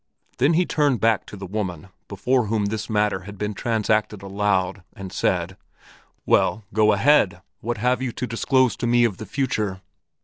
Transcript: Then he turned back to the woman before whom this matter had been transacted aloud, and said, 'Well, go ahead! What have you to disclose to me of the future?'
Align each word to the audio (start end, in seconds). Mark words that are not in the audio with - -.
Then 0.39 0.53
he 0.53 0.65
turned 0.65 0.99
back 0.99 1.27
to 1.27 1.37
the 1.37 1.45
woman 1.45 1.89
before 2.07 2.47
whom 2.47 2.65
this 2.65 2.89
matter 2.89 3.19
had 3.19 3.37
been 3.37 3.53
transacted 3.53 4.23
aloud, 4.23 4.81
and 4.95 5.13
said, 5.13 5.57
'Well, 6.25 6.63
go 6.73 6.91
ahead! 6.93 7.43
What 7.59 7.77
have 7.77 8.01
you 8.01 8.11
to 8.13 8.25
disclose 8.25 8.75
to 8.77 8.87
me 8.87 9.03
of 9.03 9.17
the 9.17 9.27
future?' 9.27 9.79